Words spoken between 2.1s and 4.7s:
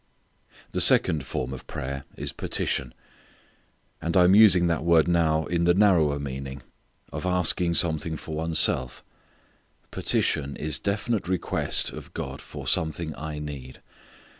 is petition. And I am using